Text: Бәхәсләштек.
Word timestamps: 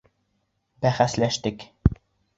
Бәхәсләштек. 0.85 1.69